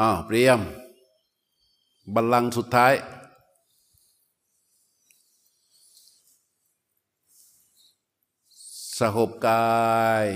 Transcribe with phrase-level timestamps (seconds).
[0.00, 0.60] อ้าวเตรียม
[2.14, 2.92] บัลลังก์สุดท้าย
[8.98, 10.26] สหบกาย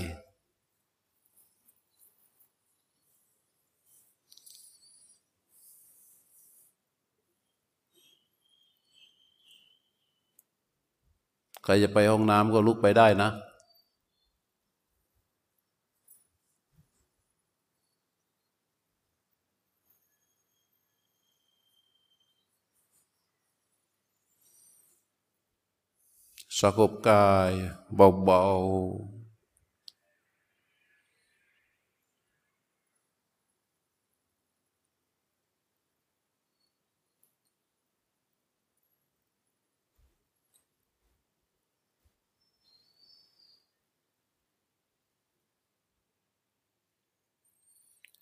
[11.62, 13.30] ใครจะไปห้องน้ำก็ลุกไปได้นะ
[26.60, 27.50] สงบกาย
[27.94, 28.42] เบา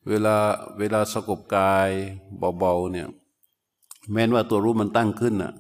[0.09, 0.37] เวลา
[0.79, 1.91] เวลาสงบกาย
[2.39, 3.09] เบาๆเนี่ย
[4.13, 5.53] แม้นว่าตัวรู้มันตั้งขึ้นน่ะ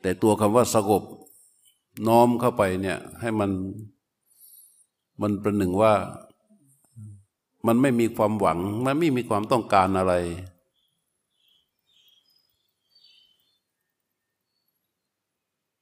[0.00, 1.02] แต่ตัวคำว่าสงบ
[2.06, 3.50] น้อมเข้าไปเนี่ย ให้มัน
[5.20, 5.94] มันประหนึ่งว่า
[7.66, 10.14] มันไม่มีความหวัง มันไม่มีความต้องการอะไร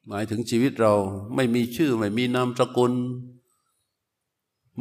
[0.06, 0.94] หมายถึงชีวิตเรา
[1.34, 2.92] ไม่มีชื่อไม่มีนามสกุล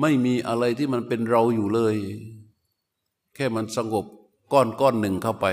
[0.02, 1.96] ไม่มีอะไรที่มันเป็นเราอยู่เลย
[3.36, 4.06] แค่มันสงบ
[4.52, 5.46] ก้อนก้อนหนึ่งเข้าไป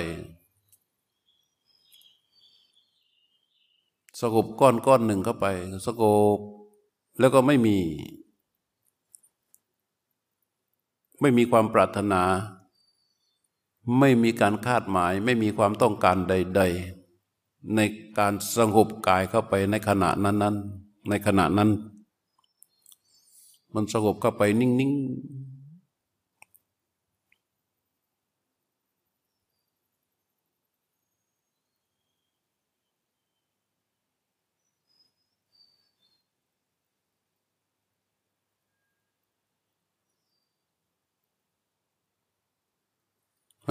[4.21, 5.47] สงบก้อนก้อนหนึ่งเข้าไป
[5.87, 6.03] สง
[6.37, 6.39] บ
[7.19, 7.79] แล้วก็ไม่มี
[11.21, 12.23] ไม่มีความปรารถนา
[14.01, 16.63] ไม่มีการคาดหมาย ไม่มีความต้องการใด
[17.17, 17.81] ๆ ใน
[18.19, 21.71] การสงบกายเข้าไปในขณะนั้นๆในขณะนั้น
[23.75, 25.42] มันสงบเข้าไปนิ่งๆ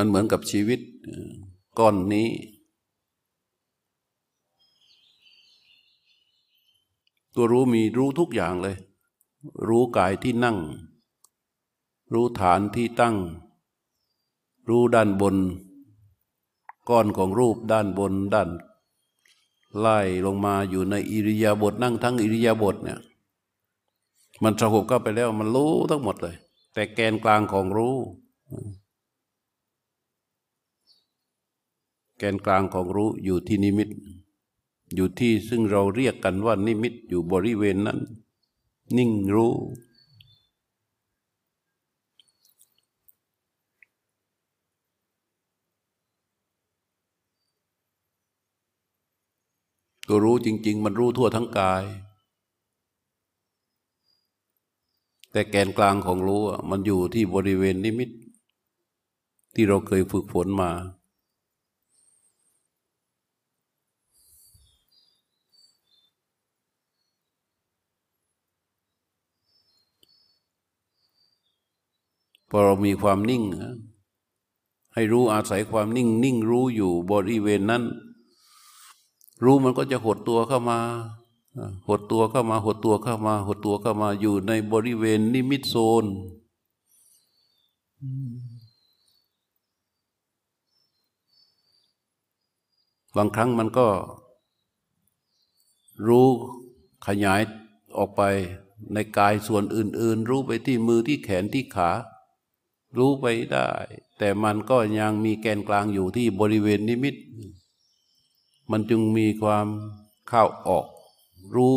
[0.01, 0.79] มันเหมือนกับชีวิต
[1.79, 2.29] ก้อนนี้
[7.35, 8.77] ตัวรู้มีรู้ทุกอย่างเลย
[9.67, 10.57] รู้กายที่นั่ง
[12.13, 13.15] รู้ฐานที่ตั้ง
[14.69, 15.35] รู้ด้านบน
[16.89, 18.49] ก้อนของรูปด้านบนด้าน
[19.79, 22.99] ไล่ลงมาอยู่ในอิริยาบถนั่งทั้งอิริยาบถเนี่ย
[24.43, 26.35] มันสงบเข้าไปแล้วมันรู้ทั้งหมดเลย
[26.73, 27.95] แต่แกนกลางของรู้
[32.23, 33.89] แกนกลางของรู้อยู่ที่นิมิต
[34.95, 37.99] อยู่ที่ซึ่งเราเรียกกันว่านิมิตอยู่บริเวณนั้น
[38.97, 39.53] นิ่งรู้
[50.07, 51.83] ตัวรู้จริง ๆ มันรู้ทั่วทั้งกาย
[55.31, 58.09] แต่แกนกลางของรู้มันอยู่ที่บริเวณนิมิต
[59.53, 60.71] ที่เราเคยฝึกฝนมา
[72.53, 73.43] พอเรามีความนิ่ง
[74.93, 77.83] ให้รู้อาศัยความนิ่ง นิ่งรู้อยู่บริเวณนั้น
[79.43, 80.79] รู้มันก็จะหดตัวเข้ามา
[81.87, 86.05] หดตัวเข้ามา หดตัวเข้ามา หดตัวเข้ามาอยู่ในบริเวณนิมิตโซน
[93.15, 93.87] บางครั้งมันก็
[96.07, 96.27] รู้
[97.07, 97.41] ขยาย
[97.97, 98.21] ออกไป
[98.93, 101.91] ในกายส่วนอื่น ๆ รู้ไปที่มือที่แขนที่ขา
[102.97, 103.69] รู้ไปได้
[104.17, 107.15] แต่มันก็ยังมีแกนกลางอยู่ที่บริเวณนิมิต
[108.71, 109.67] มันจึงมีความ
[110.27, 110.85] เข้าออก
[111.55, 111.75] รู้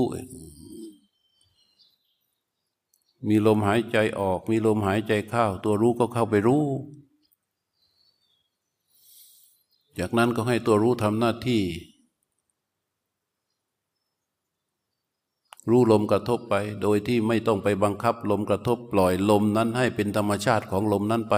[3.28, 6.66] มีลมหายใจออก มีลมหายใจเข้า ตัวรู้ก็เข้าไปรู้
[9.98, 11.62] จากนั้นก็ให้ตัวรู้ทำหน้าที่
[15.70, 21.34] รู้ลมกระทบไป โดยที่ไม่ต้องไปบังคับลมกระทบปล่อยลมนั้นให้เป็นธรรมชาติของลมนั้นไป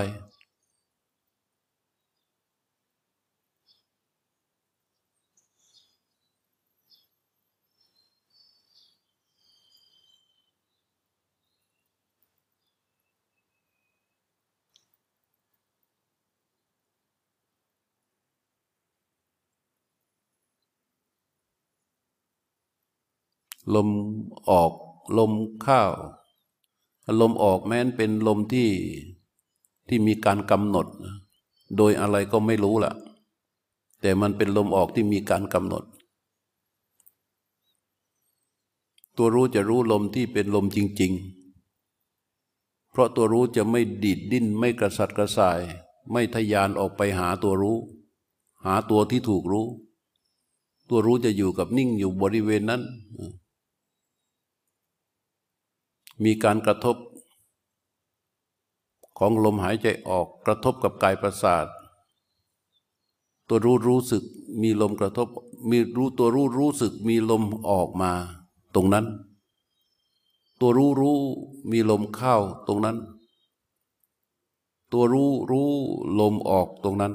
[23.74, 23.88] ลม
[24.50, 24.72] ออก
[25.18, 25.32] ลม
[25.62, 25.82] เข้า
[27.20, 28.70] ลมออกแม้นเป็นลมที่
[29.88, 30.86] ที่มีการกำหนด
[31.76, 32.92] โดยอะไรก็ไม่รู้ล่ะ
[34.00, 35.84] แต่มันเป็นลมออกที่มีการกำหนด
[39.16, 41.12] ตัวรู้จะรู้ลมที่เป็นลมจริง
[41.96, 45.60] ๆ เพราะตัวรู้จะไม่ดีดดิ้นไม่กระสัดกระส่าย
[46.12, 47.78] ไม่ทยานออกไปหาตัวรู้
[48.64, 49.66] หาตัวที่ถูกรู้
[50.88, 52.82] ตัวรู้จะอยู่กับนิ่งอยู่บริเวณนั้น
[56.24, 56.96] มีการกระทบ
[59.18, 61.66] ของลมหายใจออกกระทบกับกายประสาท
[63.48, 64.22] ตัวรู้รู้สึก
[64.60, 65.28] มีลมกระทบ
[65.68, 68.12] มีรู้ตัวรู้รู้สึกมีลมออกมา
[68.74, 69.06] ตรงนั้น
[70.60, 71.18] ตัวรู้รู้
[71.70, 72.34] มีลมเข้า
[72.66, 72.96] ตรงนั้น
[74.92, 75.70] ตัวรู้รู้
[76.18, 77.14] ลมออกตรงนั้น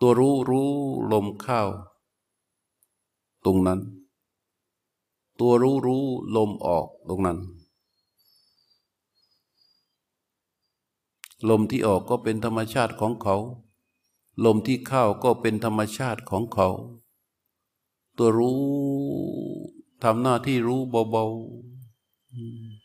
[0.00, 0.70] ตัวรู้รู้
[1.12, 1.60] ลมเข้า
[3.44, 3.80] ตรงนั้น
[5.40, 6.04] ตัวรู้รู้
[6.36, 7.38] ลมออกตรงนั้น
[11.48, 13.36] ลมที่ออกก็เป็นธรรมชาติของเขา
[14.44, 16.68] ลมที่เข้าก็เป็นธรรมชาติของเขา
[18.16, 18.60] ตัวรู้
[20.02, 20.80] ทำหน้าที่รู้
[21.10, 22.76] เบาๆ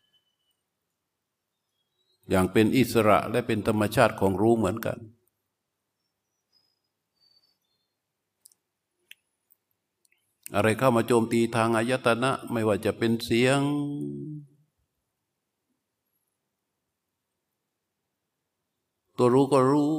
[2.29, 4.97] อย่างเป็นอิสระและเป็นธรรมชาติของรู้เหมือนกัน
[10.55, 13.61] อะไรเข้ามาโจมตีทางอายตนะ ไม่ว่าจะเป็นเสียง
[19.17, 19.91] ตัวรู้ก็รู้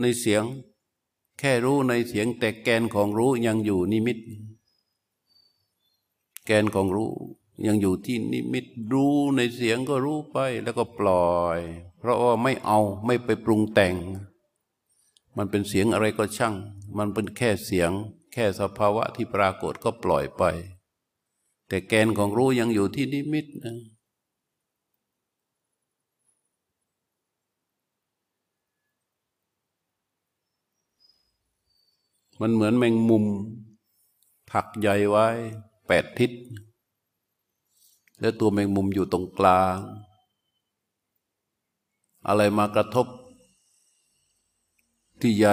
[0.00, 0.44] ในเสียง
[1.38, 4.18] แค่รู้ในเสียงแต่แกนของรู้ยังอยู่นิมิต
[6.46, 7.10] แกนของรู้
[7.66, 11.60] ยังอยู่ที่นิมิตรู้ในเสียงก็รู้ไปแล้วก็ปล่อย
[11.98, 13.94] เพราะว่าไม่เอาไม่ไปปรุงแต่ง
[15.36, 16.54] มันเป็นเสียงอะไรก็ช่าง
[16.96, 17.92] มันเป็นแค่เสียง
[18.32, 20.42] แค่สภาวะที่ปรากฏก็ปล่อยไป
[21.68, 23.76] แต่แกนของรู้ยังอยู่ที่นิมิตนะ
[32.40, 33.24] มันเหมือนแมงมุม
[34.52, 35.28] ถักใยไว้
[35.86, 36.32] แปดทิศ
[38.20, 39.76] แล้วตัวแมงมุมอยู่ตรงกลาง
[42.26, 43.06] อะไรมากระทบ
[45.20, 45.48] ที่ใย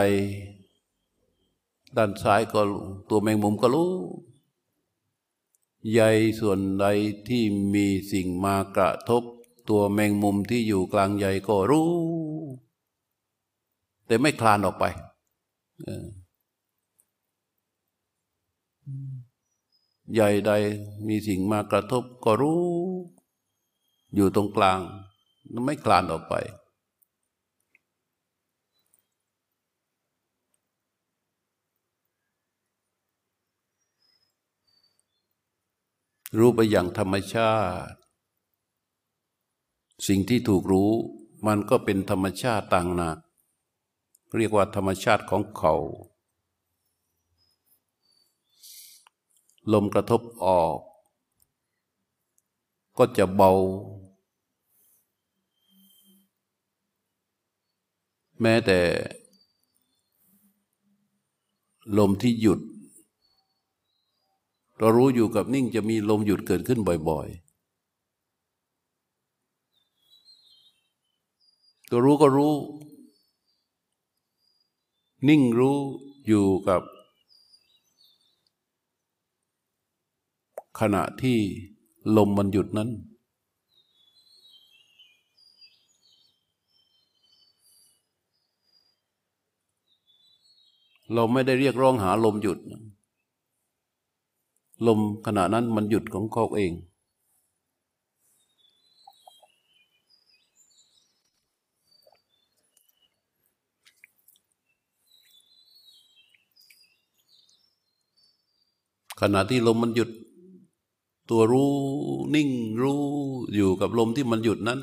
[1.98, 2.62] ด้านซ้ายก็
[3.10, 3.94] ตัวแมงมุมก็รู้
[5.94, 6.02] ใย
[6.40, 6.86] ส่วนใด
[7.28, 7.44] ที่
[7.74, 9.24] มีสิ่งมากระทบ
[9.70, 11.90] ตัวแมงมุมที่อยู่กลางใยก็รู้
[14.06, 14.86] แต่ไม่คลานออกไป
[20.14, 20.52] ใหญ่ใด
[21.08, 22.64] มีสิ่งมากระทบก็รู้
[24.16, 24.80] อยู่ตรงกลาง
[25.66, 26.34] ไม่คลานออกไป
[36.38, 37.54] รู้ไปอย่างธรรมชา
[37.88, 37.98] ติ
[40.08, 40.92] สิ่งที่ถูกรู้
[41.48, 43.18] มันก็เป็นธรรมชาติต่างหนัก
[44.36, 45.76] เรียกว่าธรรมชาติของเขา
[49.74, 50.78] ลมกระทบออก
[52.98, 53.52] ก็จะเบา
[58.42, 58.80] แม้แต่
[61.98, 62.60] ลมที่หยุด
[64.80, 66.80] เรารู้อยู่กับนิ่งจะมีลมหยุดเกิดขึ้น
[67.10, 67.50] บ่อย ๆ
[71.90, 72.54] ตัวรู้ก็รู้
[75.28, 75.78] นิ่งรู้
[76.28, 76.82] อยู่กับ
[80.80, 81.38] ขณะที่
[82.18, 82.90] ลมมันหยุดนั้น
[91.14, 92.60] เราไม่ได้เรียกร้องหาลมหยุด
[94.88, 96.74] ลมขณะนั้นมันหยุดของเขาเอง
[109.22, 110.10] ขณะที่ลมมันหยุด
[111.30, 111.74] ตัวรู้
[112.36, 112.50] นิ่ง
[112.82, 113.02] รู้
[113.56, 114.80] อยู่กับลมที่มันหยุดนั้น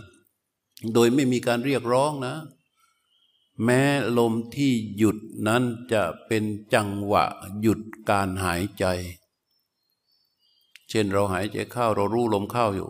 [0.94, 2.34] โดยไม่มีการเรียกร้องนะ
[3.64, 3.82] แม้
[4.18, 5.62] ลมที่หยุดนั้น
[5.92, 7.24] จะเป็นจังหวะ
[7.60, 8.84] หยุดการหายใจ
[10.88, 12.88] เช่นเราหายใจเข้าเรารู้ลมเข้าอยู่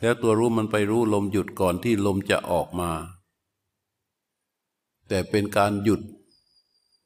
[0.00, 2.90] แล้วตัวรู้มันไปรู้ลมหยุดก่อนที่ลมจะออกมา
[5.08, 6.00] แต่เป็นการหยุด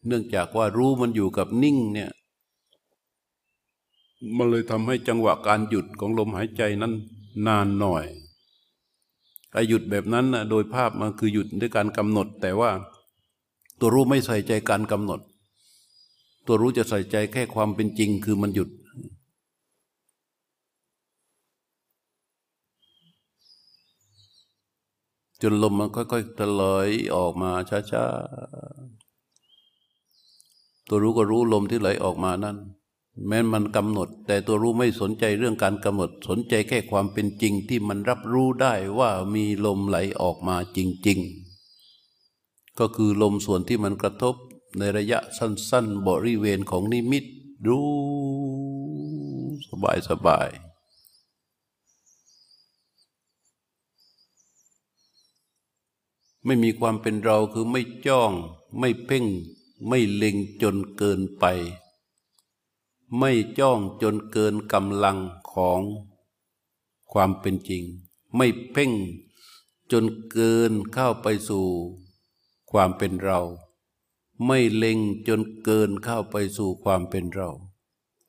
[0.06, 2.10] เนื่องจากว่ารู้มันอยู่กับนิ่งเนี่ย
[4.36, 6.92] มันเลยทำให้จังหวะการหยุดของลมหายใจนั้น
[7.46, 8.04] นานหน่อย
[9.52, 12.70] ไอหยุดแบบนั้นนะโดยภาพมันคือหยุดด้วยการกำหนด แต่ว่า
[13.78, 15.20] ตัวรู้ไม่ใส่ใจการกำหนด
[16.47, 18.69] ตัวรู้จะใส่ใจแค่ความเป็นจริงคือมันหยุด
[25.43, 27.50] จนลมมันค่อยๆตะลอยออกมา
[27.91, 32.57] ช้าๆ ตัวรู้ก็รู้ลมที่ไหลออกมานั่น
[33.26, 41.19] แม้มันกำหนด แต่ตัวรู้ไม่สนใจเรื่องการกำหนด สนใจแค่ความเป็นจริงที่มันรับรู้ได้ว่ามีลมไหลออกมาจริง
[41.99, 44.35] ๆ ก็คือลมส่วนที่มันกระทบ
[44.78, 47.25] ในระยะสั้น ๆ บริเวณของนิมิต
[47.66, 47.90] รู้
[49.68, 50.50] สบายสบาย
[56.44, 58.32] ไม่มีความเป็นเราคือไม่จ้อง
[58.78, 59.25] ไม่เพ่ง
[59.88, 61.44] ไม่เล็งจนเกินไป
[63.18, 65.18] ไม่จ้องจนเกินกำลัง
[65.52, 65.82] ของ
[67.12, 67.82] ความเป็นจริง
[68.37, 68.92] ไม่เพ่ง
[69.92, 71.66] จนเกินเข้าไปสู่
[72.70, 73.40] ความเป็นเรา
[74.45, 77.50] ไม่เล็งจนเกินเข้าไปสู่ความเป็นเรา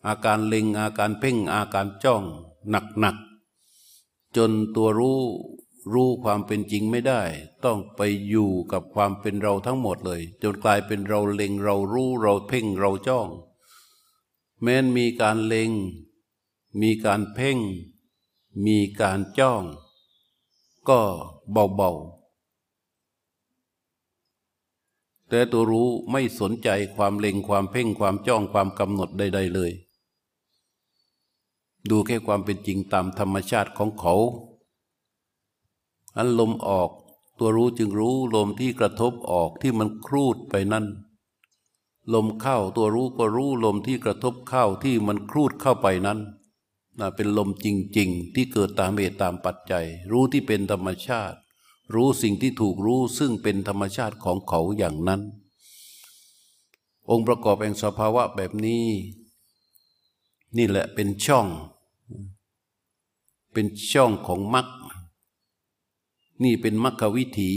[0.08, 2.24] อาการเล็งอาการเพ่งอาการจ้อง
[2.70, 5.22] หนักๆจนตัวรู้
[5.94, 7.22] รู้ความเป็นจริงไม่ได้
[7.64, 13.28] ต้องไปอยู่กับความเป็นเราทั้งหมดเลย จนกลายเป็นเราเล็งเรารู้เราเพ่งเราจ้อง
[14.62, 15.72] แม้นมีการเล็ง
[16.82, 17.58] มีการเพ่ง
[18.66, 19.64] มีการจ้อง
[20.90, 21.02] ก็
[21.52, 22.17] เบาๆ
[25.30, 29.72] แต่ตัวรู้ไม่สนใจความเล็งความเพ่งความจ้องความกำหนดใด ๆ เลย
[31.90, 34.16] ดูแค่ความเป็นจริงตามธรรมชาติของเขา
[36.18, 36.90] อันลมออก
[37.40, 40.86] ตัวรู้จึงรู้ลมที่กระทบออกที่มันครูดไปนั่น
[42.14, 46.20] ลมเข้าตัวรู้ก็รู้ลมที่กระทบเข้าที่มันครูดเข้าไปนั้น
[47.00, 47.68] นะเป็นลมจ
[47.98, 51.38] ริง ๆ ที่เกิดตามเหตุตามปัจจัย รู้ที่เป็นธรรมชาติ
[51.94, 55.22] รู้สิ่งที่ถูกรู้ซึ่งเป็นธรรมชาติของเขาอย่างนั้น
[57.10, 58.86] องค์ประกอบแห่งสภาวะแบบนี้
[60.58, 61.48] นี่แหละเป็นช่อง
[63.54, 64.68] เป็นช่องของมรรค
[66.44, 67.52] นี่เป็นมรรควิถี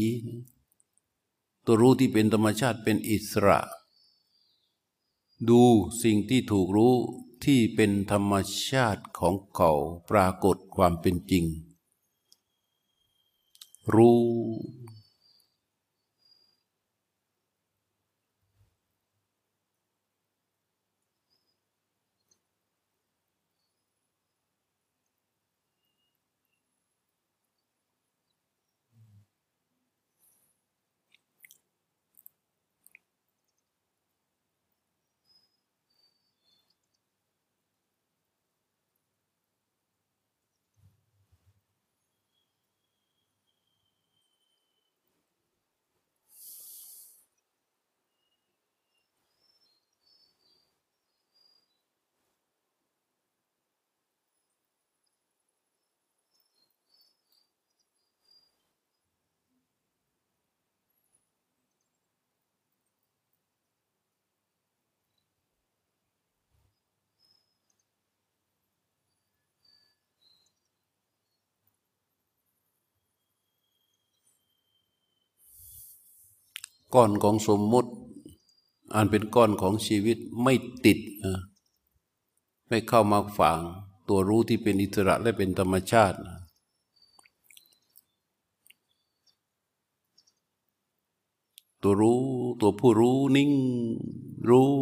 [1.65, 3.61] ตัวรู้ที่เป็นธรรมชาติเป็นอิสระ
[5.49, 5.63] ดู
[6.03, 6.95] สิ่งที่ถูกรู้
[7.45, 8.35] ที่เป็นธรรม
[8.69, 9.71] ชาติของเขา
[10.11, 11.45] ปรากฏความเป็นจริง
[13.97, 14.23] รู้
[76.95, 77.91] ก้อนของสมมุติ
[78.95, 80.55] อันเป็นก้อนของชีวิตไม่
[80.85, 81.41] ติดนะ
[82.69, 83.59] ไม่เข้ามาฝัง
[84.09, 86.19] ตัวรู้ที่เป็นอิสระและเป็นธรรมชาติ
[91.83, 92.23] ตัวรู้
[92.61, 93.53] ตัวผู้รู้นิ่ง
[94.49, 94.73] รู้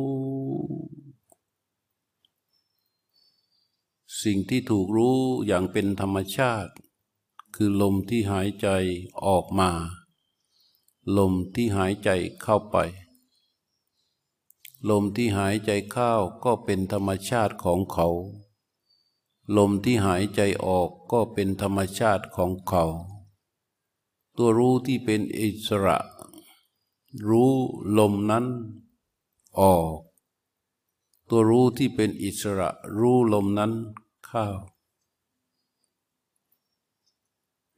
[4.23, 6.73] สิ่งที่ถูกรู้อย่างเป็นธรรมชาติ
[7.55, 8.69] คือลมที่หายใจ
[9.27, 9.71] ออกมา
[11.17, 12.11] ลมที่หายใจ
[12.43, 12.77] เข้าไป
[14.89, 16.11] ลมที่หายใจเข้า
[16.45, 18.09] ก็เป็นธรรมชาติของเขา
[19.57, 22.85] ลมที่หายใจออกก็เป็นธรรมชาติของเขา
[24.37, 25.99] ตัวรู้ที่เป็นอิสระ
[27.29, 27.53] รู้
[27.99, 28.47] ลมนั้น
[29.59, 29.99] ออก
[31.29, 33.73] ตัวรู้ที่เป็นอิสระรู้ลมนั้น
[34.27, 34.47] เข้า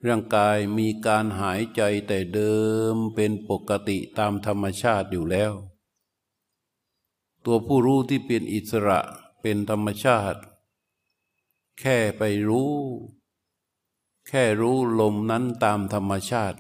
[0.07, 2.55] ร่างกายมีการหายใจแต่เดิ
[2.95, 5.53] มเป็นปกติตามธรรมชาติอยู่แล้ว
[7.45, 9.01] ตัวผู้รู้ที่เป็นอิสระ
[9.41, 10.41] เป็นธรรมชาติ
[11.81, 12.73] แค่ไปรู้
[14.29, 16.59] แค่รู้ลมนั้นตามธรรมชาติ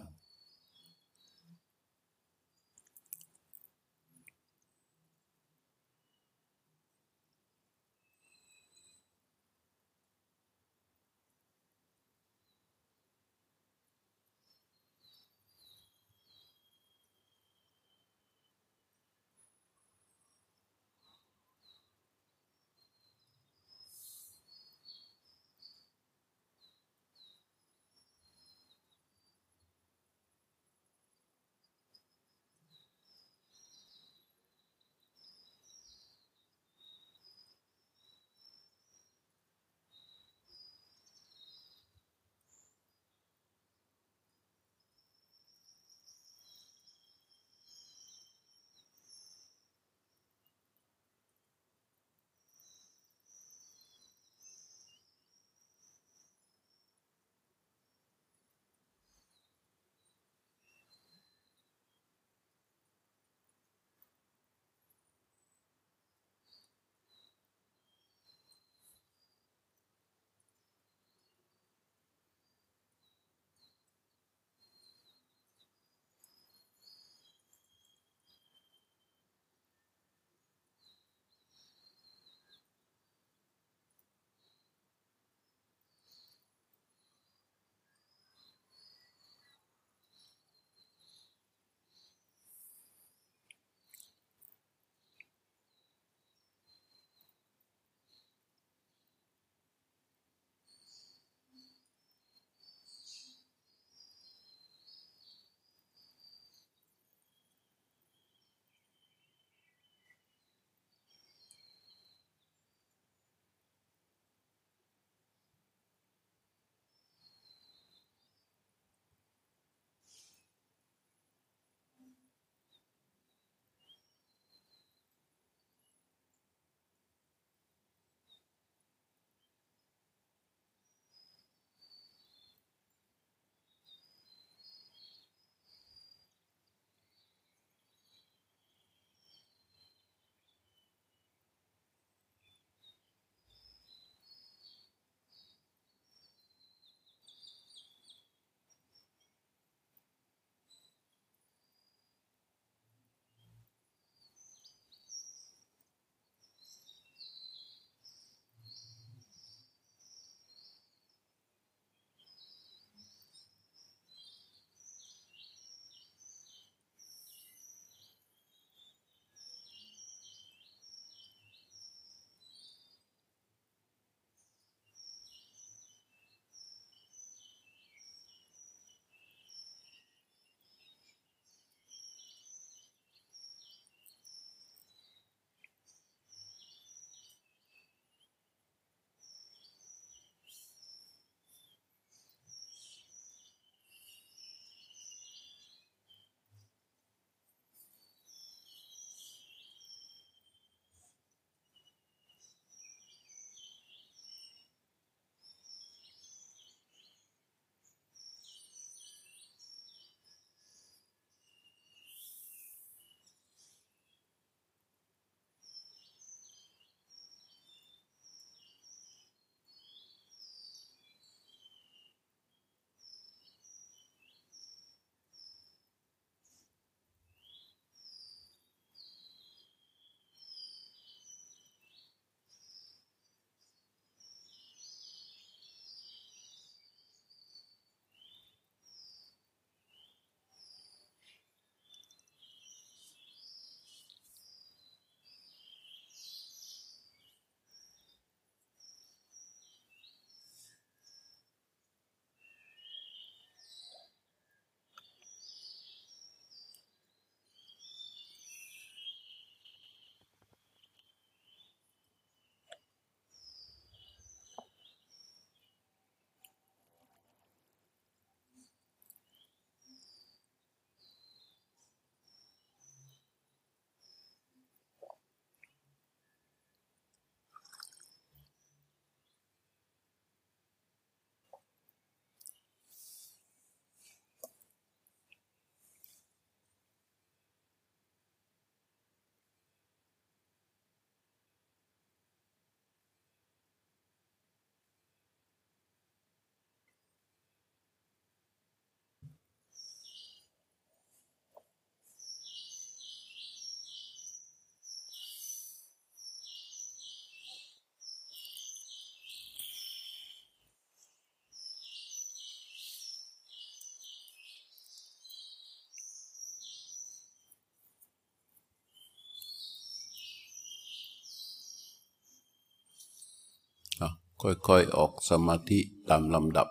[324.41, 326.69] ค่อยๆออกสมาธิตามลำดับ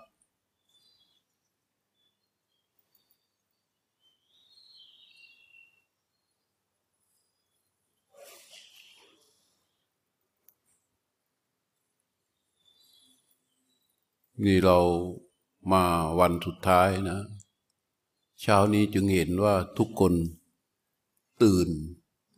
[14.46, 14.78] นี่เรา
[15.72, 15.84] มา
[16.20, 17.20] วันสุดท้ายนะ
[18.42, 20.14] เช้านี้จึงเห็นว่าทุกคน
[21.44, 21.70] ตื่น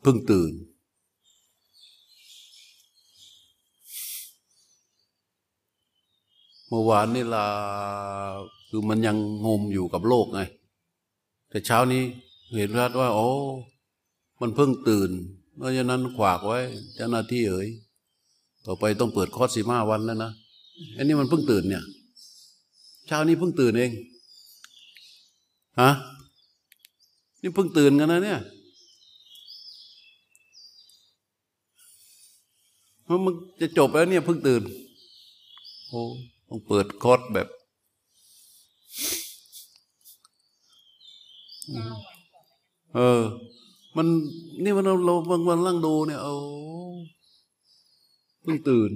[0.02, 0.54] เพิ่งตื่น
[6.74, 7.48] เมื่อวานนี่ลา
[8.70, 10.42] คือมันยังงมอยู่กับโลกไง
[11.50, 12.04] แต่เช้านี้
[12.56, 13.30] เห็นรัดว่า โอ้
[14.42, 15.10] มันเพิ่งตื่น
[15.58, 16.60] เพราะฉะนั้นขวากไว้
[16.96, 17.68] เจ้าหน้าที่เอ๋ย
[18.66, 20.32] ต่อไปต้องเปิดคอร์สสิบห้าวันแล้วนะ
[20.98, 21.84] อันนี้มันเพิ่งตื่นเนี่ย
[23.08, 23.92] เช้านี้เพิ่งตื่นเอง
[25.82, 25.92] ฮะ
[27.42, 28.40] นี่เพิ่งตื่นกันนะเนี่ย
[33.26, 34.62] มันจะจบแล้วเนี่ยเพิ่งตื่น
[35.90, 36.04] โอ้
[36.54, 37.48] ต้องเปิดคอร์สแบบ
[42.96, 43.22] เออ
[43.96, 44.08] มัน
[44.64, 46.34] นี่มันเราบางวันนั่งดูเนี่ยโอ้
[48.42, 48.92] เพิ่งตื่น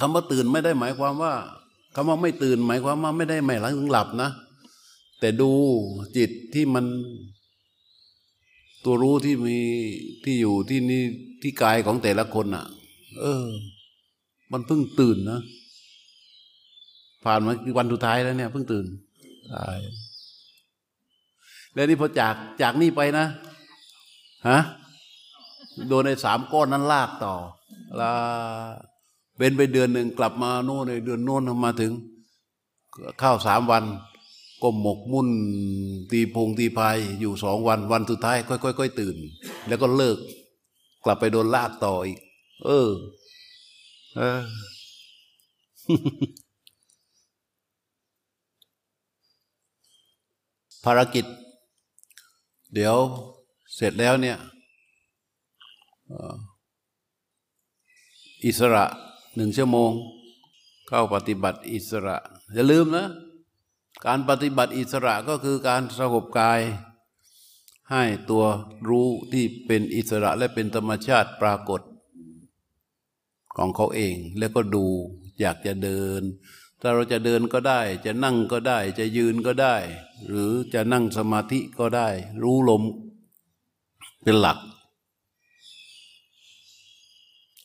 [0.00, 1.32] คำว่าตื่นไม่ได้หมายความว่า
[1.94, 4.30] คำว่าไม่ตื่น หมายความว่าไม่ได้ไม่หลังถึงหลับนะ
[5.20, 5.50] แต่ดู
[6.16, 6.84] จิตที่มัน
[8.84, 9.58] ตัวรู้ที่มี
[10.24, 11.02] ที่อยู่ที่นี่
[11.42, 12.64] ที่กายของแต่ละคนอะ
[13.20, 13.46] เออ
[14.52, 15.40] มันเพิ่งตื่นนะ
[17.24, 18.86] ผ่านมาวันสุดท้ายแล้วเนี่ยเพิ่งตื่น
[19.54, 19.78] ตาย
[21.74, 23.26] แล้วนี่พอจากจากนี่ไปนะ
[24.48, 24.60] ฮะ
[25.88, 27.34] โดนในสามก้อนนั้นลากต่อ
[28.00, 28.12] ลา
[29.38, 31.92] เป็นไปเดือนหนึ่งกลับมาโน่นในเดือนโน้นมาถึง
[33.20, 33.84] เข้าสามวัน
[34.62, 35.28] ก็หมกมุ่น
[36.10, 39.16] ตีพงตีพายอยู่สองวันวันสุดท้ายค่อยๆตื่น
[39.68, 40.18] แล้วก็เลิก
[41.04, 42.18] กลับไปโดนลากต่ออีก
[42.64, 42.88] เออ
[44.16, 44.42] เออ
[50.84, 51.24] ภารกิจ
[52.74, 52.96] เดี๋ยว
[53.74, 54.38] เสร็จแล้วเนี่ย
[58.44, 58.84] อิสระ
[59.34, 59.90] หนึ่งชั่วโมง
[60.88, 62.16] เข้าปฏิบัติอิสระ
[62.54, 63.06] อย่าลืมนะ
[64.06, 66.60] การปฏิบัติอิสระก็คือการสงบกาย
[67.90, 68.44] ให้ตัว
[68.88, 71.82] รู้ที่เป็นอิสระและเป็นธรรมชาติปรากฏ
[73.56, 74.86] ของเขาเอง แล้วก็ดู
[75.40, 76.22] อยากจะเดิน
[76.80, 79.76] ถ้าเราจะเดินก็ได้ จะนั่งก็ได้ จะยืนก็ได้
[80.28, 82.08] หรือจะนั่งสมาธิก็ได้
[82.42, 82.82] รู้ลม
[84.22, 84.58] เป็นหลัก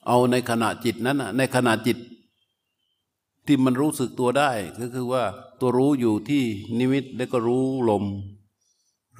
[0.07, 1.97] เอาในขณะจิตนั้นนะในขณะจิต
[3.45, 5.23] ที่มันรู้สึกตัวได้ก็คือว่า
[5.59, 6.43] ตัวรู้อยู่ที่
[6.77, 8.03] นิมิตแล้วก็รู้ลม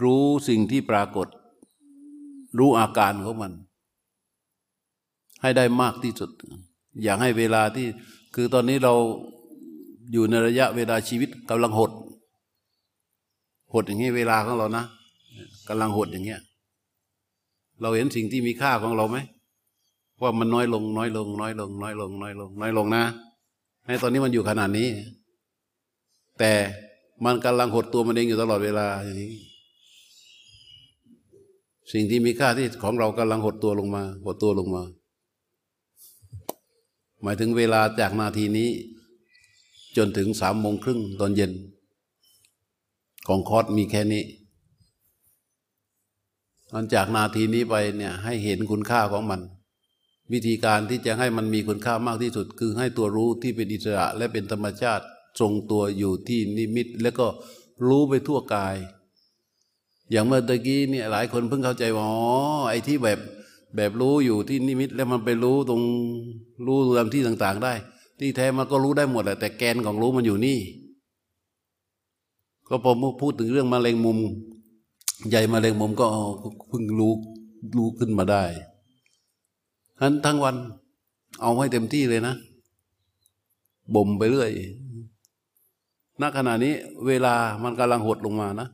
[0.01, 1.27] รู้สิ่งที่ปรากฏ
[2.57, 3.53] รู้อาการของมัน
[5.41, 6.29] ให้ได้มากที่สุด
[7.03, 7.87] อยากให้เวลาที่
[8.35, 8.93] คือตอนนี้เรา
[10.13, 11.91] อยู่ในระยะเวลาชีวิตกำลังหด
[13.73, 14.85] หดอย่างนี้เวลาของเรานะ
[15.67, 16.41] กำลังหดอย่างเงี้ย
[17.81, 19.17] เราเห็นสิ่งที่มีค่าของเราไหม
[20.21, 23.03] ว่ามันน้อยลง น้อยลง น้อยลง น้อยลง น้อยลง น้อยลงนะ
[23.85, 24.87] ให้ตอนนี้มันอยู่ขนาดนี้
[26.39, 26.51] แต่
[27.25, 29.31] มันกำลังหดตัวมันเองอยู่ตลอดเวลาอย่างนี้
[31.93, 34.83] สิ่งที่มีค่าที่ของเรากำลังหดตัวลงมา หดตัวลงมา
[37.23, 38.69] หมายถึงเวลาจากนาทีนี้
[39.97, 41.51] จนถึงสามโมงครึ่งตอนเย็น
[43.27, 44.23] ของคอร์สมีแค่นี้
[46.71, 49.41] หลังจากนาทีนี้ไปเนี่ยให้เห็นคุณค่าของมัน
[50.33, 55.05] วิธีการที่จะให้มันมีคุณค่ามากที่สุด คือให้ตัวรู้ที่เป็นอิสระและเป็นธรรมชาติ
[55.39, 57.27] ทรงตัวอยู่ที่นิมิต แล้วก็
[57.87, 58.75] รู้ไปทั่วกาย
[60.11, 62.25] อย่างเมื่อตะกี้เนี่ยหลายคนเพิ่งเข้าใจว่าอ๋อ
[62.69, 63.19] ไอ้ที่แบบ
[63.75, 65.81] แบบรู้อยู่ที่นิมิตแล้วมันไปรู้ตรง
[66.65, 67.73] รู้ตามที่ต่างๆได้
[68.19, 70.59] ที่แท้มันก็รู้ได้หมดแหละแต่แกนของรู้มันอยู่นี่
[72.67, 74.17] ก็พอพูดถึงเรื่องมะเร็งมุม
[75.29, 76.05] ใหญ่มะเร็งมุมก็
[76.67, 77.13] เพิ่งรู้
[77.77, 78.43] รู้ขึ้นมาได้
[80.01, 80.55] นั้นทั้งวัน
[81.41, 82.35] เอาให้เต็มที่เลยนะ
[83.95, 84.51] บ่มไปเรื่อย
[86.21, 86.73] ณขณะนี้
[87.07, 88.67] เวลามันกำลังหดลงมานะ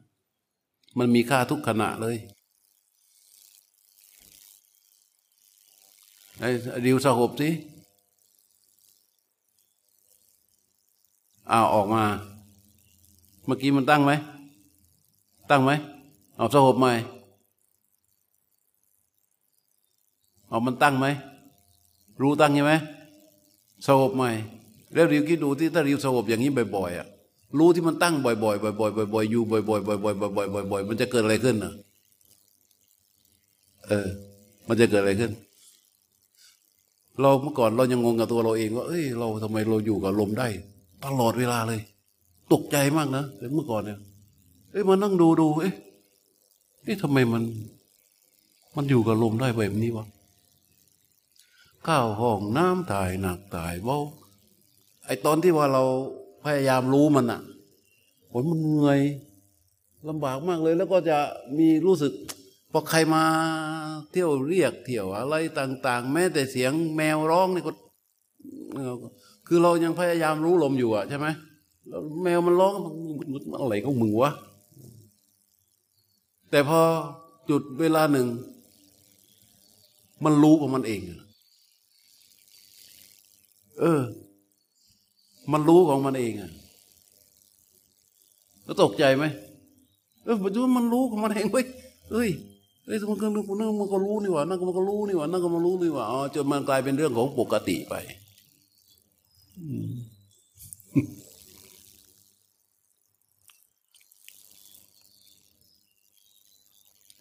[0.97, 2.15] มันมีค่าทุกขณะเลย
[6.39, 6.49] ไอ้
[6.85, 7.49] ดิวสหบสิ
[11.51, 12.03] อ้าวออกมา
[13.45, 14.11] เมื่อกี้มันตั้งไหม
[15.49, 15.71] ตั้งไหม
[16.37, 16.91] เอาสหบใหม่
[20.49, 21.05] เอามันตั้งไหม
[22.21, 22.73] รู้ตั้งใช่ไหม
[23.87, 24.29] สงบไหม่
[24.93, 27.07] แล้วริวคิดดูที่ถ้าริวสงบอย่างนี้บ่อยๆอะ
[27.57, 31.73] รู้ที่มันตั้งบ่อยๆบ่อยๆบ่อยๆอยู่บ่อยๆบ่อยๆบ่อยๆบ่อยๆบ่อยๆมันจะเกิดอะไรขึ้นอะ
[33.87, 34.07] เออ
[34.67, 35.31] มันจะเกิดอะไรขึ้น
[37.21, 40.47] เราเมื่อก่อนเรายังงงกับตัวเราเองว่าเอ้ยเราทำไมเราอยู่กับลมได้
[41.03, 41.81] ตลอดเวลาเลย
[42.53, 43.99] ตกใจมากนะเมื่อก่อนเนี่ย
[44.71, 45.73] เอ้ยมานั่งดูดูเอ๊ะ
[46.83, 47.43] เอ๊ะทำไมมัน
[48.75, 50.05] มันอยู่กับลมได้แบบนี้วะ
[51.87, 53.99] ข้าวห้องน้ำถ่ายหนักถ่ายเบา
[55.05, 55.83] ไอตอนที่ว่าเรา
[56.43, 57.41] พยายามรู้มันอะ
[58.31, 58.99] ผลมันเหนื่อย
[60.09, 61.17] ลำบากมากเลย แล้วก็จะ
[61.57, 62.13] มีรู้สึก
[62.71, 63.23] พอใครมา
[64.11, 67.71] เที่ยวเรียกเที่ยวอะไรต่าง ๆ แม้แต่เสียงแมวร้องนี่ก็
[69.47, 71.27] คือเรายังพยายามรู้ลมอยู่อะใช่ไหม
[71.87, 72.93] แล้วแมวมันร้องมัน
[73.51, 74.31] มันอะไรของมึงวะ
[76.51, 76.79] แต่พอ
[77.49, 78.27] จุดเวลาหนึ่ง
[80.25, 81.01] มันรู้ของมันเอง
[83.79, 84.01] เออ
[85.51, 86.51] มันรู้ของมันเองอะ
[88.63, 89.25] แล้วตกใจไหม
[90.25, 91.65] เออปัจจุบันมันรู้ของมันเองเว้ย
[92.11, 92.29] เอ้ย
[92.87, 97.95] เอ้ยมันก็รู้นั่นมันก็รู้นี่หว่านั่นก็มันก็รู้นี่หว่านั่นก็มันรู้นี่หว่าอ๋อจนมันกลายเป็นเรื่องของปกติไป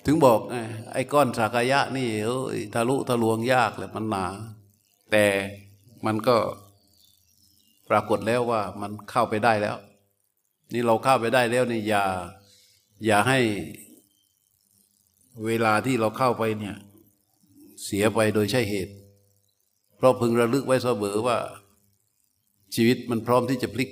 [0.07, 0.57] ถึงบอกไง
[0.93, 4.27] ไอ้ก้อนสากยะนี่เอ้ยทะลุทะลวงยากแหละมันหนา
[5.13, 5.25] แต่
[6.07, 6.37] มันก็
[7.91, 9.77] ปรากฏแล้วว่ามันเข้าไปได้แล้ว
[10.73, 12.05] นี่เราเข้าไปได้แล้วนี่อย่า
[13.07, 13.39] อย่าให้
[15.45, 16.77] เวลาที่เราเข้าไปเนี่ย
[17.85, 18.95] เสียไปโดยใช่เหตุ
[19.97, 21.39] เพราะพึงระลึกไว้เสมอว่า
[22.75, 23.91] ชีวิตมันพร้อมที่จะพลิก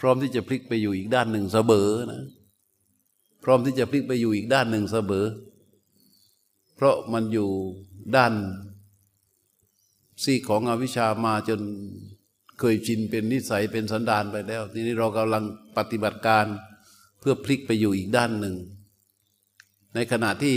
[0.00, 2.22] พร้อมที่จะพลิกไปอยู่อีกด้านหนึ่งเสมอนะ
[3.44, 5.26] พร้อมที่จะพลิกไปอยู่อีกด้านหนึ่งเสมอ
[6.76, 7.50] เพราะมันอยู่
[8.16, 8.32] ด้าน
[10.22, 11.60] ซีกของอวิชชามาจน
[12.58, 15.44] เคยชินเป็นนิสัยเป็นสันดานไปแล้ว ทีนี้เรากำลัง
[15.76, 16.46] ปฏิบัติการ
[17.22, 18.54] เพื่อพลิกไปอยู่อีกด้านหนึ่ง
[19.94, 20.56] ในขณะที่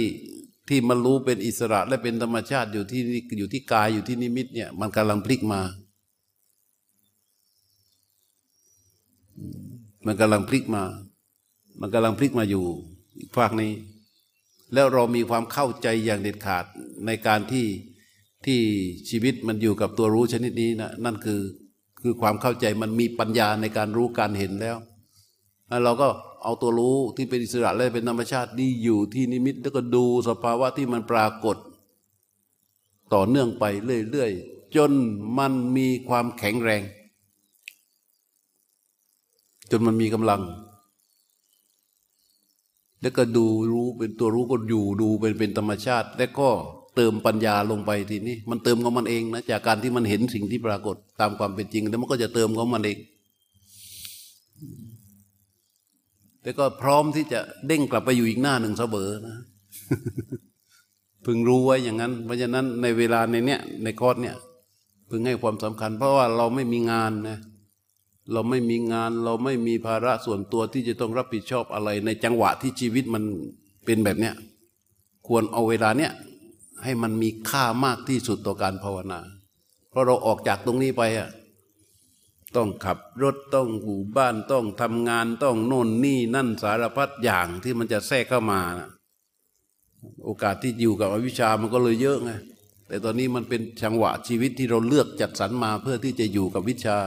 [0.70, 3.02] ที่มันรู้เป็นอิสระและเป็นธรรมชาติอยู่ที่
[3.38, 5.62] อยู่ที่กายอยู่ที่นิมิตเนี่ยมันกำลังพลิกมา
[10.06, 10.84] มันกำลังพลิกมา
[11.80, 12.66] มันกำลังพลิกมาอยู่
[13.20, 13.72] อีกภาคนี้
[14.74, 16.66] แล้วเรามีความเข้าใจอย่างเด็ดขาด
[17.06, 17.68] ในการที่
[18.46, 18.60] ที่
[19.10, 21.42] ชีวิตมันอยู่กับตัวรู้ชนิดนี้นะนั่นคือ
[22.02, 24.78] คือความเข้าใจมันมีปัญญาในการรู้การเห็นแล้ว
[25.68, 26.08] แล้วเราก็
[26.46, 31.58] เอาตัวรู้ที่เป็นอิสระและเป็นธรรมชาตินี่อยู่ที่นิมิต แล้วก็ดูสภาวะที่มันปรากฏ
[33.14, 33.64] ต่อเนื่องไป
[34.12, 34.92] เรื่อยๆจน
[35.38, 36.82] มันมีความแข็งแรง
[39.72, 40.42] จนมันมีกำลัง
[43.02, 46.50] แล้วก็ดูรู้เป็นตัวรู้ก็อยู่ดูเป็นเป็นธรรมชาติ แล้วก็
[46.96, 52.98] เติมปัญญาลงไปทีนี้ มันเติมของมันเองนะจากการที่มันเห็นสิ่งที่ปรากฏตามความเป็นจริง แล้วมันก็จะเติมของมันเอง
[56.46, 59.38] แต่ก็พร้อมที่จะเด้งกลับไปอยู่อีกหน้าหนึ่งเสมอนะ
[61.26, 64.36] พึงรู้ไว้อย่างนั้น เพราะฉะนั้นในเวลาในเนี้ยในคอร์สเนี่ย
[65.10, 67.40] พึงให้ความสำคัญ เพราะว่าเราไม่มีงานนะ
[68.34, 73.24] เราไม่มีงานเราไม่มีภาระส่วนตัวที่จะต้องรับผิดชอบอะไร ในจังหวะที่ชีวิตมัน
[73.86, 74.36] เป็นแบบเนี้ย
[75.28, 76.12] ควรเอาเวลาเนี้ย
[76.84, 79.20] ให้มันมีค่ามากที่สุดต่อการภาวนา
[79.90, 81.30] เพราะเราออกจากตรงนี้ไปอะ
[82.56, 88.90] ต้องขับรถต้องอยู่บ้านต้องทำงานต้องโน่นนี่นั่นสารพัดอย่างที่มันจะแทรกเข้ามานะ
[90.24, 92.32] โอกาสที่อยู่กับอวิชามันก็เลยเยอะไง
[92.88, 96.98] แต่ตอนนี้มันเป็นจังหวะชีวิตที่เราเลือกจัดสรรมาเพื่อที่จะอยู่กับวิชา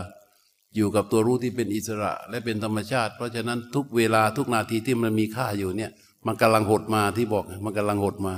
[0.77, 5.91] อยู่กับตัวรู้ที่เป็นอิสระ และเป็นธรรมชาติ เพราะฉะนั้นทุกเวลาทุกนาทีที่มันมีค่าอยู่เนี่ย
[6.27, 8.35] มันกำลังหดมาที่บอกมันกำลังหดมา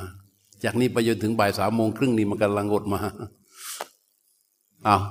[0.64, 3.00] จากนี้ไปจนถึงบ่ายสามโมงครึ่งนี่มันกำลังหดมา
[4.86, 5.02] อ้าว